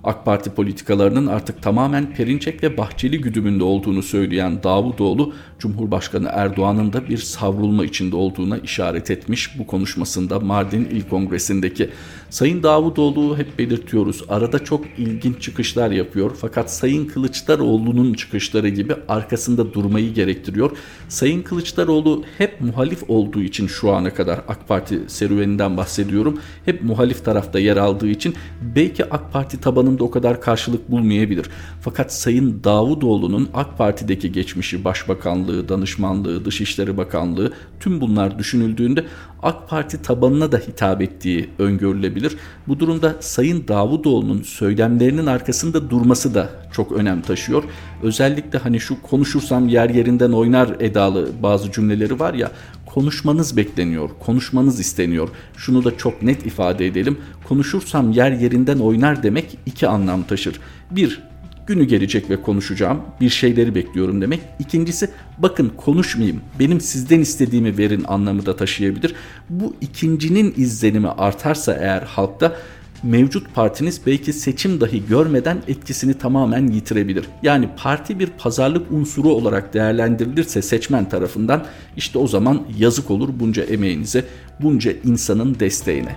AK 0.06 0.25
Parti 0.25 0.50
politikalarının 0.50 1.28
artık 1.28 1.62
tamamen 1.62 2.14
Perinçek 2.14 2.64
ve 2.64 2.78
Bahçeli 2.78 3.22
güdümünde 3.22 3.64
olduğunu 3.64 4.04
söyleyen 4.04 4.64
Davutoğlu, 4.64 5.34
Cumhurbaşkanı 5.60 6.30
Erdoğan'ın 6.32 6.94
da 6.94 7.10
bir 7.10 7.18
savrulma 7.18 7.86
içinde 7.86 8.16
olduğuna 8.16 8.58
işaret 8.58 9.12
etmiş 9.12 9.60
bu 9.60 9.68
konuşmasında 9.68 10.40
Mardin 10.40 10.86
İl 10.86 11.02
Kongresi'ndeki. 11.02 11.90
Sayın 12.30 12.64
Davutoğlu 12.64 13.38
hep 13.38 13.60
belirtiyoruz 13.60 14.24
arada 14.30 14.64
çok 14.64 14.86
ilginç 14.98 15.42
çıkışlar 15.42 15.92
yapıyor 15.92 16.32
fakat 16.42 16.74
Sayın 16.74 17.06
Kılıçdaroğlu'nun 17.06 18.14
çıkışları 18.14 18.70
gibi 18.70 18.96
arkasında 19.08 19.74
durmayı 19.74 20.14
gerektiriyor. 20.14 20.78
Sayın 21.10 21.42
Kılıçdaroğlu 21.42 22.24
hep 22.38 22.62
muhalif 22.62 23.04
olduğu 23.08 23.42
için 23.42 23.68
şu 23.68 23.92
ana 23.92 24.14
kadar 24.14 24.42
AK 24.48 24.68
Parti 24.68 25.00
serüveninden 25.08 25.78
bahsediyorum. 25.78 26.40
Hep 26.66 26.84
muhalif 26.84 27.26
tarafta 27.26 27.60
yer 27.60 27.78
aldığı 27.78 28.08
için 28.08 28.36
belki 28.76 29.06
AK 29.06 29.34
Parti 29.34 29.62
tabanında 29.62 30.04
o 30.04 30.12
kadar 30.12 30.42
karşılık 30.42 30.92
bulmayabilir. 30.92 31.46
Fakat 31.82 32.14
Sayın 32.14 32.64
Davutoğlu'nun 32.64 33.50
AK 33.54 33.78
Parti'deki 33.78 34.32
geçmişi, 34.32 34.84
başbakanlığı, 34.84 35.55
danışmanlığı, 35.70 36.46
Dışişleri 36.46 36.98
Bakanlığı 36.98 37.54
tüm 37.80 38.02
bunlar 38.02 38.40
düşünüldüğünde 38.40 39.06
AK 39.44 39.70
Parti 39.70 40.02
tabanına 40.02 40.52
da 40.52 40.58
hitap 40.58 41.02
ettiği 41.02 41.50
öngörülebilir. 41.60 42.38
Bu 42.68 42.80
durumda 42.80 43.16
Sayın 43.20 43.68
Davutoğlu'nun 43.68 44.42
söylemlerinin 44.42 45.26
arkasında 45.26 45.90
durması 45.90 46.36
da 46.36 46.50
çok 46.72 46.92
önem 46.92 47.22
taşıyor. 47.22 47.64
Özellikle 48.04 48.60
hani 48.60 48.80
şu 48.80 49.02
konuşursam 49.02 49.68
yer 49.68 49.90
yerinden 49.90 50.32
oynar 50.32 50.70
edalı 50.80 51.30
bazı 51.44 51.72
cümleleri 51.72 52.20
var 52.20 52.34
ya 52.34 52.52
konuşmanız 52.96 53.58
bekleniyor, 53.58 54.10
konuşmanız 54.20 54.80
isteniyor. 54.80 55.30
Şunu 55.58 55.84
da 55.84 55.98
çok 55.98 56.22
net 56.22 56.46
ifade 56.46 56.88
edelim. 56.88 57.18
Konuşursam 57.48 58.12
yer 58.12 58.32
yerinden 58.32 58.80
oynar 58.80 59.24
demek 59.24 59.58
iki 59.66 59.88
anlam 59.88 60.24
taşır. 60.24 60.60
Bir, 60.92 61.22
günü 61.67 61.84
gelecek 61.84 62.29
ve 62.29 62.41
konuşacağım. 62.41 63.01
Bir 63.22 63.29
şeyleri 63.29 63.75
bekliyorum 63.75 64.22
demek. 64.22 64.41
İkincisi 64.60 65.10
bakın 65.38 65.72
konuşmayayım. 65.77 66.41
Benim 66.60 66.81
sizden 66.81 67.19
istediğimi 67.19 67.77
verin 67.77 68.03
anlamı 68.07 68.45
da 68.45 68.55
taşıyabilir. 68.55 69.15
Bu 69.50 69.75
ikincinin 69.81 70.53
izlenimi 70.57 71.10
artarsa 71.10 71.74
eğer 71.74 72.01
halkta 72.01 72.55
mevcut 73.03 73.55
partiniz 73.55 74.01
belki 74.05 74.34
seçim 74.34 74.81
dahi 74.81 75.07
görmeden 75.07 75.57
etkisini 75.67 76.13
tamamen 76.13 76.67
yitirebilir. 76.67 77.25
Yani 77.43 77.69
parti 77.77 78.19
bir 78.19 78.27
pazarlık 78.27 78.91
unsuru 78.91 79.29
olarak 79.29 79.74
değerlendirilirse 79.74 80.62
seçmen 80.62 81.10
tarafından 81.10 81.65
işte 81.98 82.19
o 82.19 82.27
zaman 82.27 82.63
yazık 82.77 83.12
olur 83.12 83.29
bunca 83.39 83.63
emeğinize, 83.63 84.25
bunca 84.62 84.91
insanın 85.03 85.60
desteğine. 85.60 86.15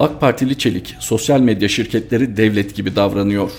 AK 0.00 0.20
Partili 0.20 0.58
Çelik, 0.58 0.96
sosyal 1.00 1.40
medya 1.40 1.68
şirketleri 1.68 2.36
devlet 2.36 2.74
gibi 2.74 2.96
davranıyor. 2.96 3.50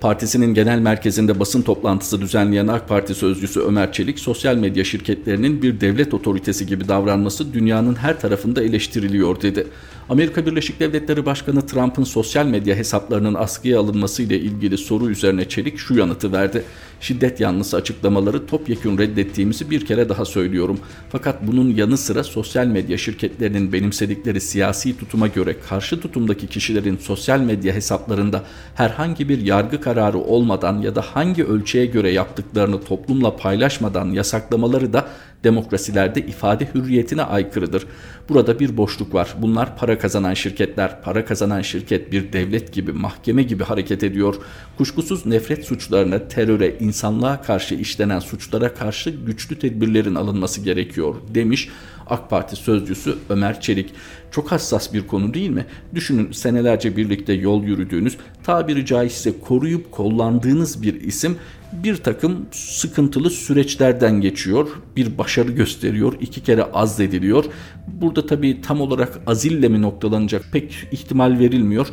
Partisinin 0.00 0.54
genel 0.54 0.78
merkezinde 0.78 1.40
basın 1.40 1.62
toplantısı 1.62 2.20
düzenleyen 2.20 2.66
AK 2.66 2.88
Parti 2.88 3.14
sözcüsü 3.14 3.60
Ömer 3.60 3.92
Çelik, 3.92 4.18
sosyal 4.18 4.56
medya 4.56 4.84
şirketlerinin 4.84 5.62
bir 5.62 5.80
devlet 5.80 6.14
otoritesi 6.14 6.66
gibi 6.66 6.88
davranması 6.88 7.52
dünyanın 7.52 7.94
her 7.94 8.20
tarafında 8.20 8.62
eleştiriliyor 8.62 9.42
dedi. 9.42 9.66
Amerika 10.08 10.46
Birleşik 10.46 10.80
Devletleri 10.80 11.26
Başkanı 11.26 11.66
Trump'ın 11.66 12.04
sosyal 12.04 12.46
medya 12.46 12.76
hesaplarının 12.76 13.34
askıya 13.34 13.80
alınması 13.80 14.22
ile 14.22 14.40
ilgili 14.40 14.78
soru 14.78 15.10
üzerine 15.10 15.48
Çelik 15.48 15.78
şu 15.78 15.94
yanıtı 15.94 16.32
verdi. 16.32 16.64
Şiddet 17.00 17.40
yanlısı 17.40 17.76
açıklamaları 17.76 18.46
topyekun 18.46 18.98
reddettiğimizi 18.98 19.70
bir 19.70 19.86
kere 19.86 20.08
daha 20.08 20.24
söylüyorum. 20.24 20.80
Fakat 21.10 21.46
bunun 21.46 21.74
yanı 21.74 21.98
sıra 21.98 22.24
sosyal 22.24 22.66
medya 22.66 22.98
şirketlerinin 22.98 23.72
benimsedikleri 23.72 24.40
siyasi 24.40 24.96
tutuma 24.96 25.26
göre 25.26 25.56
karşı 25.68 26.00
tutumdaki 26.00 26.46
kişilerin 26.46 26.96
sosyal 26.96 27.40
medya 27.40 27.74
hesaplarında 27.74 28.42
herhangi 28.74 29.28
bir 29.28 29.40
yargı 29.40 29.80
kararı 29.80 30.18
olmadan 30.18 30.82
ya 30.82 30.94
da 30.94 31.00
hangi 31.00 31.44
ölçüye 31.44 31.86
göre 31.86 32.10
yaptıklarını 32.10 32.84
toplumla 32.84 33.36
paylaşmadan 33.36 34.10
yasaklamaları 34.10 34.92
da 34.92 35.08
demokrasilerde 35.44 36.20
ifade 36.20 36.68
hürriyetine 36.74 37.22
aykırıdır. 37.22 37.86
Burada 38.28 38.60
bir 38.60 38.76
boşluk 38.76 39.14
var. 39.14 39.34
Bunlar 39.38 39.76
para 39.76 39.98
kazanan 39.98 40.34
şirketler. 40.34 41.02
Para 41.02 41.24
kazanan 41.24 41.62
şirket 41.62 42.12
bir 42.12 42.32
devlet 42.32 42.72
gibi, 42.72 42.92
mahkeme 42.92 43.42
gibi 43.42 43.64
hareket 43.64 44.02
ediyor. 44.02 44.34
Kuşkusuz 44.78 45.26
nefret 45.26 45.64
suçlarına, 45.64 46.28
teröre, 46.28 46.76
insanlığa 46.80 47.42
karşı 47.42 47.74
işlenen 47.74 48.18
suçlara 48.18 48.74
karşı 48.74 49.10
güçlü 49.10 49.58
tedbirlerin 49.58 50.14
alınması 50.14 50.60
gerekiyor 50.60 51.14
demiş 51.34 51.68
AK 52.10 52.30
Parti 52.30 52.56
sözcüsü 52.56 53.14
Ömer 53.30 53.60
Çelik. 53.60 53.90
Çok 54.30 54.52
hassas 54.52 54.94
bir 54.94 55.06
konu 55.06 55.34
değil 55.34 55.50
mi? 55.50 55.66
Düşünün 55.94 56.32
senelerce 56.32 56.96
birlikte 56.96 57.32
yol 57.32 57.64
yürüdüğünüz, 57.64 58.16
tabiri 58.44 58.86
caizse 58.86 59.40
koruyup 59.40 59.92
kollandığınız 59.92 60.82
bir 60.82 61.00
isim 61.00 61.36
bir 61.72 61.96
takım 61.96 62.46
sıkıntılı 62.52 63.30
süreçlerden 63.30 64.20
geçiyor. 64.20 64.68
Bir 64.98 65.18
başarı 65.18 65.52
gösteriyor, 65.52 66.12
iki 66.20 66.42
kere 66.42 66.64
azlediliyor. 66.64 67.44
Burada 67.86 68.26
tabii 68.26 68.60
tam 68.60 68.80
olarak 68.80 69.20
azille 69.26 69.68
mi 69.68 69.82
noktalanacak 69.82 70.44
pek 70.52 70.74
ihtimal 70.92 71.38
verilmiyor. 71.38 71.86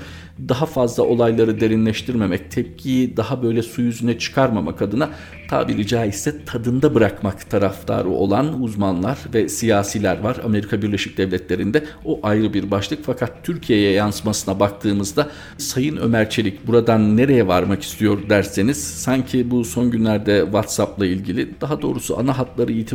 Daha 0.50 0.66
fazla 0.66 1.04
olayları 1.04 1.60
derinleştirmemek, 1.60 2.52
tepkiyi 2.52 3.18
daha 3.18 3.44
böyle 3.44 3.62
su 3.62 3.82
yüzüne 3.82 4.20
çıkarmamak 4.20 4.82
adına 4.82 5.10
tabiri 5.50 5.88
caizse 5.88 6.46
tadında 6.46 6.96
bırakmak 6.96 7.50
taraftarı 7.50 8.10
olan 8.10 8.62
uzmanlar 8.62 9.18
ve 9.34 9.50
siyasiler 9.50 10.20
var. 10.20 10.38
Amerika 10.46 10.82
Birleşik 10.82 11.18
Devletleri'nde 11.18 11.84
o 12.06 12.20
ayrı 12.24 12.54
bir 12.54 12.72
başlık 12.72 13.00
fakat 13.06 13.44
Türkiye'ye 13.44 13.92
yansımasına 13.92 14.60
baktığımızda 14.60 15.30
Sayın 15.58 15.98
Ömer 15.98 16.30
Çelik 16.30 16.68
buradan 16.68 17.18
nereye 17.18 17.48
varmak 17.48 17.84
istiyor 17.84 18.30
derseniz 18.30 18.84
sanki 18.84 19.52
bu 19.52 19.66
son 19.66 19.92
günlerde 19.92 20.42
WhatsApp'la 20.46 21.06
ilgili 21.06 21.62
daha 21.62 21.82
doğrusu 21.82 22.20
ana 22.20 22.38
hatları 22.38 22.72
itibariyle 22.72 22.95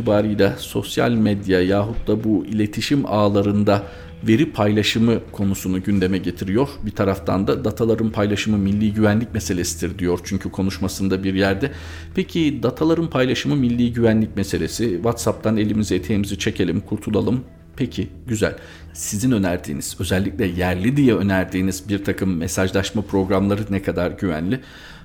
sosyal 0.57 1.11
medya 1.11 1.61
yahut 1.61 2.07
da 2.07 2.23
bu 2.23 2.45
iletişim 2.45 3.05
ağlarında 3.05 3.83
veri 4.27 4.51
paylaşımı 4.51 5.19
konusunu 5.31 5.83
gündeme 5.83 6.17
getiriyor. 6.17 6.69
Bir 6.85 6.91
taraftan 6.91 7.47
da 7.47 7.65
dataların 7.65 8.09
paylaşımı 8.09 8.57
milli 8.57 8.93
güvenlik 8.93 9.33
meselesidir 9.33 9.99
diyor 9.99 10.19
çünkü 10.23 10.51
konuşmasında 10.51 11.23
bir 11.23 11.33
yerde. 11.33 11.71
Peki 12.15 12.59
dataların 12.63 13.09
paylaşımı 13.09 13.55
milli 13.55 13.93
güvenlik 13.93 14.35
meselesi. 14.35 14.89
WhatsApp'tan 14.95 15.57
elimizi 15.57 15.95
eteğimizi 15.95 16.39
çekelim, 16.39 16.81
kurtulalım. 16.81 17.43
Peki 17.75 18.07
güzel. 18.27 18.55
Sizin 18.93 19.31
önerdiğiniz 19.31 19.95
özellikle 19.99 20.45
yerli 20.45 20.97
diye 20.97 21.15
önerdiğiniz 21.15 21.89
bir 21.89 22.03
takım 22.03 22.37
mesajlaşma 22.37 23.01
programları 23.01 23.61
ne 23.69 23.81
kadar 23.81 24.11
güvenli? 24.11 24.59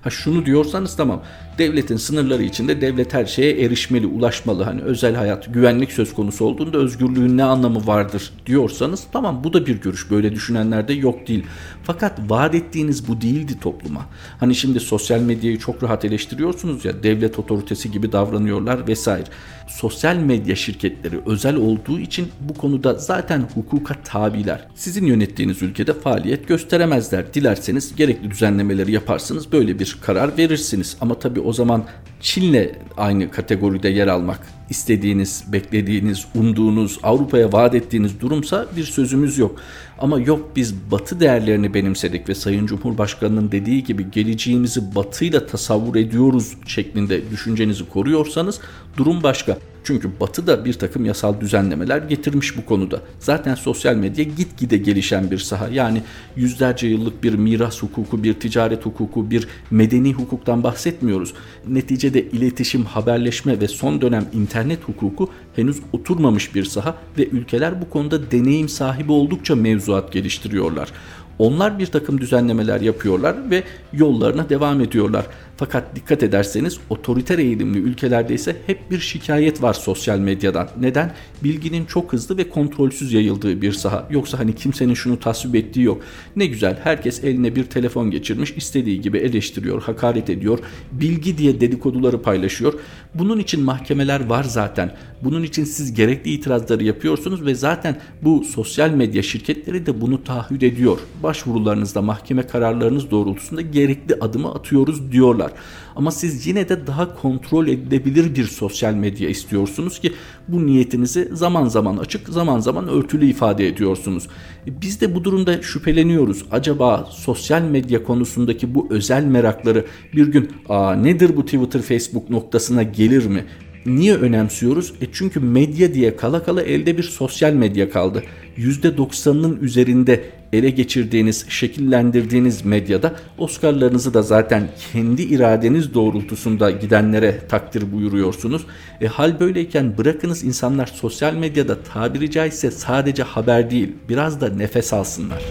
Ha 0.06 0.10
şunu 0.10 0.46
diyorsanız 0.46 0.96
tamam. 0.96 1.22
Devletin 1.58 1.96
sınırları 1.96 2.42
içinde 2.42 2.80
devlet 2.80 3.14
her 3.14 3.26
şeye 3.26 3.64
erişmeli, 3.64 4.06
ulaşmalı. 4.06 4.62
Hani 4.62 4.80
özel 4.80 5.14
hayat, 5.14 5.54
güvenlik 5.54 5.92
söz 5.92 6.14
konusu 6.14 6.44
olduğunda 6.44 6.78
özgürlüğün 6.78 7.36
ne 7.36 7.44
anlamı 7.44 7.86
vardır 7.86 8.32
diyorsanız 8.46 9.04
tamam 9.12 9.44
bu 9.44 9.52
da 9.52 9.66
bir 9.66 9.80
görüş. 9.80 10.10
Böyle 10.10 10.32
düşünenler 10.32 10.88
de 10.88 10.92
yok 10.92 11.28
değil. 11.28 11.44
Fakat 11.82 12.30
vaat 12.30 12.54
ettiğiniz 12.54 13.08
bu 13.08 13.20
değildi 13.20 13.60
topluma. 13.60 14.06
Hani 14.40 14.54
şimdi 14.54 14.80
sosyal 14.80 15.20
medyayı 15.20 15.58
çok 15.58 15.82
rahat 15.82 16.04
eleştiriyorsunuz 16.04 16.84
ya 16.84 17.02
devlet 17.02 17.38
otoritesi 17.38 17.90
gibi 17.90 18.12
davranıyorlar 18.12 18.88
vesaire. 18.88 19.26
Sosyal 19.68 20.16
medya 20.16 20.56
şirketleri 20.56 21.20
özel 21.26 21.56
olduğu 21.56 22.00
için 22.00 22.28
bu 22.40 22.54
konuda 22.54 22.94
zaten 22.94 23.48
hukuka 23.76 24.02
tabiler. 24.02 24.68
Sizin 24.74 25.06
yönettiğiniz 25.06 25.62
ülkede 25.62 25.94
faaliyet 25.94 26.48
gösteremezler. 26.48 27.34
Dilerseniz 27.34 27.96
gerekli 27.96 28.30
düzenlemeleri 28.30 28.92
yaparsınız. 28.92 29.52
Böyle 29.52 29.78
bir 29.78 29.98
karar 30.02 30.38
verirsiniz. 30.38 30.96
Ama 31.00 31.18
tabii 31.18 31.40
o 31.40 31.52
zaman 31.52 31.84
Çin'le 32.20 32.68
aynı 32.96 33.30
kategoride 33.30 33.88
yer 33.88 34.06
almak 34.06 34.40
istediğiniz, 34.70 35.44
beklediğiniz, 35.52 36.26
umduğunuz, 36.34 36.98
Avrupa'ya 37.02 37.52
vaat 37.52 37.74
ettiğiniz 37.74 38.20
durumsa 38.20 38.66
bir 38.76 38.84
sözümüz 38.84 39.38
yok. 39.38 39.60
Ama 39.98 40.20
yok 40.20 40.50
biz 40.56 40.74
batı 40.90 41.20
değerlerini 41.20 41.74
benimsedik 41.74 42.28
ve 42.28 42.34
Sayın 42.34 42.66
Cumhurbaşkanı'nın 42.66 43.52
dediği 43.52 43.84
gibi 43.84 44.10
geleceğimizi 44.10 44.94
batıyla 44.94 45.46
tasavvur 45.46 45.96
ediyoruz 45.96 46.52
şeklinde 46.66 47.30
düşüncenizi 47.30 47.88
koruyorsanız 47.88 48.60
durum 48.96 49.22
başka. 49.22 49.58
Çünkü 49.86 50.10
Batı 50.20 50.46
da 50.46 50.64
bir 50.64 50.72
takım 50.72 51.04
yasal 51.04 51.40
düzenlemeler 51.40 51.98
getirmiş 51.98 52.56
bu 52.56 52.66
konuda. 52.66 53.00
Zaten 53.20 53.54
sosyal 53.54 53.94
medya 53.94 54.24
gitgide 54.24 54.76
gelişen 54.76 55.30
bir 55.30 55.38
saha. 55.38 55.68
Yani 55.68 56.02
yüzlerce 56.36 56.86
yıllık 56.86 57.22
bir 57.22 57.34
miras 57.34 57.82
hukuku, 57.82 58.22
bir 58.22 58.34
ticaret 58.34 58.86
hukuku, 58.86 59.30
bir 59.30 59.48
medeni 59.70 60.12
hukuktan 60.12 60.62
bahsetmiyoruz. 60.62 61.34
Neticede 61.68 62.22
iletişim, 62.22 62.84
haberleşme 62.84 63.60
ve 63.60 63.68
son 63.68 64.00
dönem 64.00 64.26
internet 64.32 64.84
hukuku 64.84 65.30
henüz 65.56 65.76
oturmamış 65.92 66.54
bir 66.54 66.64
saha 66.64 66.96
ve 67.18 67.28
ülkeler 67.28 67.82
bu 67.82 67.90
konuda 67.90 68.30
deneyim 68.30 68.68
sahibi 68.68 69.12
oldukça 69.12 69.56
mevzuat 69.56 70.12
geliştiriyorlar. 70.12 70.92
Onlar 71.38 71.78
bir 71.78 71.86
takım 71.86 72.20
düzenlemeler 72.20 72.80
yapıyorlar 72.80 73.50
ve 73.50 73.62
yollarına 73.92 74.48
devam 74.48 74.80
ediyorlar. 74.80 75.26
Fakat 75.56 75.96
dikkat 75.96 76.22
ederseniz 76.22 76.78
otoriter 76.90 77.38
eğilimli 77.38 77.78
ülkelerde 77.78 78.34
ise 78.34 78.56
hep 78.66 78.90
bir 78.90 78.98
şikayet 78.98 79.62
var 79.62 79.74
sosyal 79.74 80.18
medyadan. 80.18 80.68
Neden? 80.80 81.12
Bilginin 81.44 81.84
çok 81.84 82.12
hızlı 82.12 82.38
ve 82.38 82.48
kontrolsüz 82.48 83.12
yayıldığı 83.12 83.62
bir 83.62 83.72
saha. 83.72 84.06
Yoksa 84.10 84.38
hani 84.38 84.54
kimsenin 84.54 84.94
şunu 84.94 85.20
tasvip 85.20 85.54
ettiği 85.54 85.82
yok. 85.82 86.02
Ne 86.36 86.46
güzel 86.46 86.78
herkes 86.84 87.24
eline 87.24 87.56
bir 87.56 87.64
telefon 87.64 88.10
geçirmiş 88.10 88.52
istediği 88.56 89.00
gibi 89.00 89.18
eleştiriyor, 89.18 89.82
hakaret 89.82 90.30
ediyor. 90.30 90.58
Bilgi 90.92 91.38
diye 91.38 91.60
dedikoduları 91.60 92.22
paylaşıyor. 92.22 92.74
Bunun 93.14 93.38
için 93.38 93.62
mahkemeler 93.62 94.26
var 94.26 94.44
zaten. 94.44 94.92
Bunun 95.22 95.42
için 95.46 95.64
siz 95.64 95.94
gerekli 95.94 96.30
itirazları 96.30 96.84
yapıyorsunuz 96.84 97.46
ve 97.46 97.54
zaten 97.54 97.96
bu 98.22 98.44
sosyal 98.44 98.90
medya 98.90 99.22
şirketleri 99.22 99.86
de 99.86 100.00
bunu 100.00 100.24
taahhüt 100.24 100.62
ediyor. 100.62 100.98
Başvurularınızda 101.22 102.02
mahkeme 102.02 102.42
kararlarınız 102.42 103.10
doğrultusunda 103.10 103.60
gerekli 103.60 104.14
adımı 104.14 104.54
atıyoruz 104.54 105.12
diyorlar. 105.12 105.52
Ama 105.96 106.10
siz 106.10 106.46
yine 106.46 106.68
de 106.68 106.86
daha 106.86 107.14
kontrol 107.14 107.68
edilebilir 107.68 108.34
bir 108.34 108.44
sosyal 108.44 108.94
medya 108.94 109.28
istiyorsunuz 109.28 109.98
ki 109.98 110.12
bu 110.48 110.66
niyetinizi 110.66 111.28
zaman 111.32 111.68
zaman 111.68 111.96
açık 111.96 112.28
zaman 112.28 112.60
zaman 112.60 112.88
örtülü 112.88 113.26
ifade 113.26 113.68
ediyorsunuz. 113.68 114.28
E, 114.66 114.80
biz 114.80 115.00
de 115.00 115.14
bu 115.14 115.24
durumda 115.24 115.62
şüpheleniyoruz. 115.62 116.44
Acaba 116.50 117.08
sosyal 117.10 117.62
medya 117.62 118.04
konusundaki 118.04 118.74
bu 118.74 118.86
özel 118.90 119.24
merakları 119.24 119.84
bir 120.14 120.26
gün 120.26 120.50
Aa, 120.68 120.94
nedir 120.94 121.36
bu 121.36 121.44
Twitter 121.44 121.82
Facebook 121.82 122.30
noktasına 122.30 122.82
gelir 122.82 123.26
mi? 123.26 123.44
Niye 123.86 124.14
önemsiyoruz? 124.16 124.92
E 125.00 125.06
çünkü 125.12 125.40
medya 125.40 125.94
diye 125.94 126.16
kala 126.16 126.42
kala 126.42 126.62
elde 126.62 126.98
bir 126.98 127.02
sosyal 127.02 127.52
medya 127.52 127.90
kaldı. 127.90 128.22
%90'ının 128.58 129.60
üzerinde 129.60 130.24
ele 130.52 130.70
geçirdiğiniz, 130.70 131.46
şekillendirdiğiniz 131.48 132.64
medyada 132.64 133.14
Oscar'larınızı 133.38 134.14
da 134.14 134.22
zaten 134.22 134.68
kendi 134.92 135.22
iradeniz 135.22 135.94
doğrultusunda 135.94 136.70
gidenlere 136.70 137.40
takdir 137.48 137.92
buyuruyorsunuz. 137.92 138.66
E, 139.00 139.06
hal 139.06 139.40
böyleyken 139.40 139.98
bırakınız 139.98 140.44
insanlar 140.44 140.86
sosyal 140.86 141.34
medyada 141.34 141.82
tabiri 141.82 142.30
caizse 142.30 142.70
sadece 142.70 143.22
haber 143.22 143.70
değil 143.70 143.92
biraz 144.08 144.40
da 144.40 144.48
nefes 144.48 144.92
alsınlar. 144.92 145.42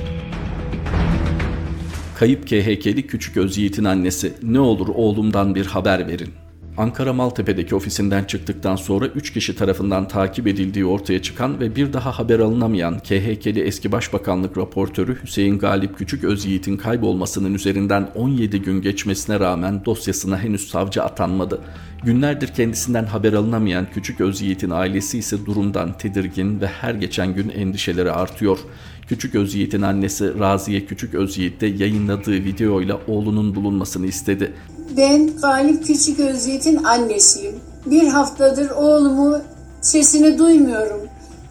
Kayıp 2.16 2.48
KHK'li 2.48 3.08
küçük 3.08 3.38
Özyiğit'in 3.38 3.84
annesi 3.84 4.34
ne 4.44 4.60
olur 4.60 4.88
oğlumdan 4.88 5.56
bir 5.56 5.66
haber 5.66 6.08
verin. 6.08 6.45
Ankara 6.78 7.14
Maltepe'deki 7.14 7.76
ofisinden 7.76 8.24
çıktıktan 8.24 8.76
sonra 8.76 9.08
3 9.08 9.34
kişi 9.34 9.56
tarafından 9.56 10.08
takip 10.08 10.48
edildiği 10.48 10.86
ortaya 10.86 11.22
çıkan 11.22 11.60
ve 11.60 11.76
bir 11.76 11.94
daha 11.94 12.20
haber 12.20 12.40
alınamayan 12.40 13.00
KHK'li 13.00 13.62
eski 13.62 13.92
başbakanlık 13.92 14.58
raportörü 14.58 15.24
Hüseyin 15.24 15.60
Galip 15.60 15.98
Küçük 15.98 16.24
Özyiğit'in 16.24 16.78
kaybolmasının 16.78 17.54
üzerinden 17.54 18.10
17 18.16 18.62
gün 18.62 18.82
geçmesine 18.82 19.40
rağmen 19.40 19.86
dosyasına 19.86 20.40
henüz 20.40 20.68
savcı 20.68 21.04
atanmadı. 21.04 21.62
Günlerdir 22.04 22.48
kendisinden 22.48 23.06
haber 23.06 23.34
alınamayan 23.34 23.88
Küçük 23.94 24.22
Özyiğit'in 24.22 24.70
ailesi 24.70 25.18
ise 25.18 25.46
durumdan 25.46 25.98
tedirgin 25.98 26.62
ve 26.62 26.68
her 26.68 26.94
geçen 26.94 27.34
gün 27.34 27.50
endişeleri 27.50 28.12
artıyor. 28.12 28.60
Küçük 29.08 29.36
Özyiğit'in 29.36 29.82
annesi 29.82 30.40
Raziye 30.40 30.86
Küçük 30.86 31.14
Özyiğit 31.14 31.62
de 31.62 31.68
yayınladığı 31.68 32.32
videoyla 32.32 33.00
oğlunun 33.08 33.56
bulunmasını 33.56 34.08
istedi. 34.08 34.54
Ben 34.98 35.38
Galip 35.42 35.86
Küçük 35.86 36.20
Özyiğit'in 36.20 36.84
annesiyim. 36.84 37.56
Bir 37.86 38.08
haftadır 38.08 38.70
oğlumu 38.70 39.42
sesini 39.82 40.38
duymuyorum, 40.40 41.02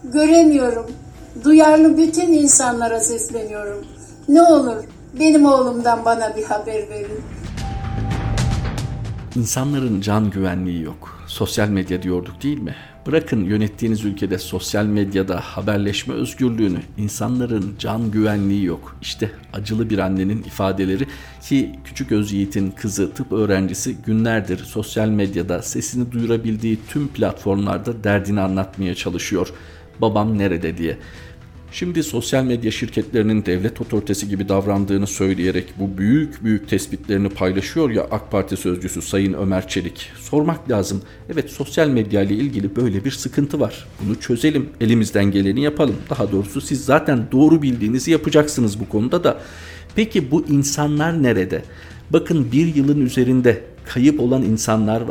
göremiyorum. 0.03 0.85
Duyarlı 1.43 1.97
bütün 1.97 2.33
insanlara 2.33 2.99
sesleniyorum. 2.99 3.85
Ne 4.29 4.41
olur 4.41 4.83
benim 5.19 5.45
oğlumdan 5.45 6.05
bana 6.05 6.35
bir 6.35 6.43
haber 6.43 6.89
verin. 6.89 7.21
İnsanların 9.35 10.01
can 10.01 10.29
güvenliği 10.29 10.81
yok. 10.81 11.24
Sosyal 11.35 11.69
medya 11.69 12.01
diyorduk 12.01 12.43
değil 12.43 12.57
mi? 12.57 12.75
Bırakın 13.07 13.43
yönettiğiniz 13.43 14.05
ülkede 14.05 14.37
sosyal 14.37 14.85
medyada 14.85 15.39
haberleşme 15.39 16.13
özgürlüğünü, 16.13 16.79
insanların 16.97 17.75
can 17.79 18.11
güvenliği 18.11 18.65
yok. 18.65 18.97
İşte 19.01 19.31
acılı 19.53 19.89
bir 19.89 19.97
annenin 19.97 20.43
ifadeleri 20.43 21.07
ki 21.41 21.79
küçük 21.85 22.11
Özyiğit'in 22.11 22.71
kızı 22.71 23.13
tıp 23.13 23.31
öğrencisi 23.31 23.95
günlerdir 23.95 24.57
sosyal 24.57 25.07
medyada 25.07 25.61
sesini 25.61 26.11
duyurabildiği 26.11 26.79
tüm 26.89 27.07
platformlarda 27.07 28.03
derdini 28.03 28.41
anlatmaya 28.41 28.95
çalışıyor. 28.95 29.53
Babam 30.01 30.37
nerede 30.37 30.77
diye. 30.77 30.97
Şimdi 31.75 32.03
sosyal 32.03 32.43
medya 32.43 32.71
şirketlerinin 32.71 33.45
devlet 33.45 33.81
otoritesi 33.81 34.29
gibi 34.29 34.49
davrandığını 34.49 35.07
söyleyerek 35.07 35.73
bu 35.79 35.97
büyük 35.97 36.43
büyük 36.43 36.69
tespitlerini 36.69 37.29
paylaşıyor 37.29 37.89
ya 37.89 38.03
AK 38.11 38.31
Parti 38.31 38.57
sözcüsü 38.57 39.01
Sayın 39.01 39.33
Ömer 39.33 39.67
Çelik. 39.67 40.11
Sormak 40.19 40.71
lazım. 40.71 41.01
Evet 41.33 41.49
sosyal 41.49 41.87
medya 41.87 42.21
ile 42.21 42.33
ilgili 42.33 42.75
böyle 42.75 43.05
bir 43.05 43.11
sıkıntı 43.11 43.59
var. 43.59 43.87
Bunu 44.01 44.19
çözelim. 44.19 44.69
Elimizden 44.81 45.31
geleni 45.31 45.61
yapalım. 45.61 45.95
Daha 46.09 46.31
doğrusu 46.31 46.61
siz 46.61 46.85
zaten 46.85 47.27
doğru 47.31 47.61
bildiğinizi 47.61 48.11
yapacaksınız 48.11 48.79
bu 48.79 48.89
konuda 48.89 49.23
da. 49.23 49.41
Peki 49.95 50.31
bu 50.31 50.45
insanlar 50.49 51.23
nerede? 51.23 51.63
Bakın 52.09 52.51
bir 52.51 52.75
yılın 52.75 53.01
üzerinde 53.01 53.63
kayıp 53.85 54.19
olan 54.19 54.41
insanlar 54.41 55.03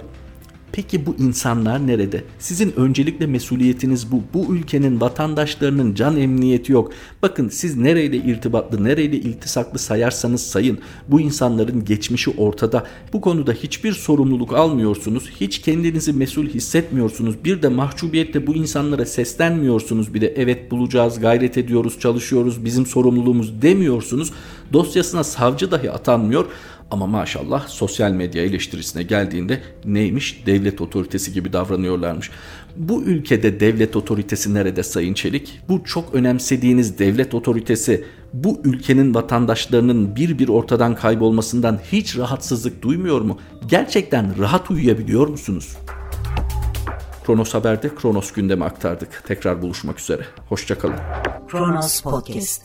Peki 0.74 1.06
bu 1.06 1.16
insanlar 1.18 1.86
nerede? 1.86 2.24
Sizin 2.38 2.72
öncelikle 2.76 3.26
mesuliyetiniz 3.26 4.12
bu. 4.12 4.22
Bu 4.34 4.54
ülkenin 4.54 5.00
vatandaşlarının 5.00 5.94
can 5.94 6.16
emniyeti 6.16 6.72
yok. 6.72 6.92
Bakın 7.22 7.48
siz 7.48 7.76
nereyle 7.76 8.16
irtibatlı, 8.16 8.84
nereyle 8.84 9.16
iltisaklı 9.16 9.78
sayarsanız 9.78 10.46
sayın. 10.46 10.78
Bu 11.08 11.20
insanların 11.20 11.84
geçmişi 11.84 12.30
ortada. 12.30 12.86
Bu 13.12 13.20
konuda 13.20 13.52
hiçbir 13.52 13.92
sorumluluk 13.92 14.52
almıyorsunuz. 14.52 15.30
Hiç 15.40 15.58
kendinizi 15.58 16.12
mesul 16.12 16.46
hissetmiyorsunuz. 16.46 17.44
Bir 17.44 17.62
de 17.62 17.68
mahcubiyetle 17.68 18.46
bu 18.46 18.54
insanlara 18.54 19.06
seslenmiyorsunuz 19.06 20.14
bile. 20.14 20.34
Evet 20.36 20.70
bulacağız, 20.70 21.20
gayret 21.20 21.58
ediyoruz, 21.58 22.00
çalışıyoruz, 22.00 22.64
bizim 22.64 22.86
sorumluluğumuz 22.86 23.62
demiyorsunuz. 23.62 24.32
Dosyasına 24.72 25.24
savcı 25.24 25.70
dahi 25.70 25.90
atanmıyor. 25.90 26.46
Ama 26.90 27.06
maşallah 27.06 27.68
sosyal 27.68 28.10
medya 28.10 28.42
eleştirisine 28.42 29.02
geldiğinde 29.02 29.62
neymiş 29.84 30.42
devlet 30.46 30.80
otoritesi 30.80 31.32
gibi 31.32 31.52
davranıyorlarmış. 31.52 32.30
Bu 32.76 33.02
ülkede 33.02 33.60
devlet 33.60 33.96
otoritesi 33.96 34.54
nerede 34.54 34.82
Sayın 34.82 35.14
Çelik? 35.14 35.60
Bu 35.68 35.84
çok 35.84 36.14
önemsediğiniz 36.14 36.98
devlet 36.98 37.34
otoritesi 37.34 38.04
bu 38.32 38.60
ülkenin 38.64 39.14
vatandaşlarının 39.14 40.16
bir 40.16 40.38
bir 40.38 40.48
ortadan 40.48 40.94
kaybolmasından 40.94 41.80
hiç 41.92 42.18
rahatsızlık 42.18 42.82
duymuyor 42.82 43.20
mu? 43.20 43.38
Gerçekten 43.68 44.38
rahat 44.38 44.70
uyuyabiliyor 44.70 45.26
musunuz? 45.26 45.76
Kronos 47.26 47.54
Haber'de 47.54 47.94
Kronos 47.94 48.32
gündemi 48.32 48.64
aktardık. 48.64 49.22
Tekrar 49.26 49.62
buluşmak 49.62 50.00
üzere. 50.00 50.22
Hoşçakalın. 50.48 50.96
Kronos 51.48 52.00
Podcast 52.00 52.62